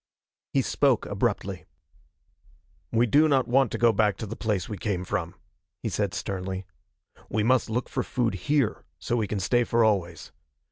He 0.51 0.63
spoke 0.63 1.05
abruptly. 1.05 1.65
"We 2.91 3.05
do 3.05 3.27
not 3.27 3.47
want 3.47 3.71
to 3.71 3.77
go 3.77 3.93
back 3.93 4.17
to 4.17 4.25
the 4.25 4.35
place 4.35 4.67
we 4.67 4.79
came 4.79 5.05
from," 5.05 5.35
he 5.83 5.89
said 5.89 6.15
sternly. 6.15 6.65
"We 7.29 7.43
must 7.43 7.69
look 7.69 7.87
for 7.87 8.01
food 8.01 8.33
here, 8.33 8.83
so 8.97 9.15
we 9.17 9.27
can 9.27 9.39
stay 9.39 9.63
for 9.63 9.83
always. 9.83 10.31